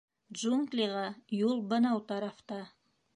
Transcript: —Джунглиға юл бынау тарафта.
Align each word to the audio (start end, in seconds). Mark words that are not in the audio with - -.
—Джунглиға 0.37 1.03
юл 1.41 1.61
бынау 1.75 2.03
тарафта. 2.13 2.63